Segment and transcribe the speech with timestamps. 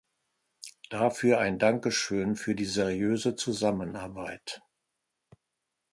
[0.89, 4.63] Dafür ein Dankeschön für die seriöse Zusammenarbeit.